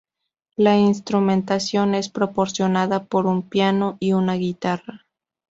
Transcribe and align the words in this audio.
La 0.55 0.77
instrumentación 0.79 1.93
es 1.93 2.09
proporcionada 2.09 3.03
por 3.05 3.27
un 3.27 3.47
piano 3.47 3.97
y 3.99 4.13
una 4.13 4.33
guitarra. 4.33 5.05